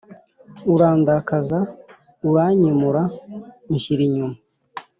[0.73, 1.59] urandakaza
[2.29, 3.03] uranyimūra,
[3.71, 4.37] unshyira inyuma